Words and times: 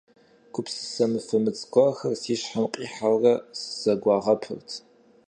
Гупсысэ 0.53 1.05
мыфэмыц 1.11 1.59
гуэрхэр 1.73 2.13
си 2.21 2.35
щхьэм 2.39 2.65
къихьэурэ 2.73 3.33
сызэгуагъэпырт. 3.59 4.69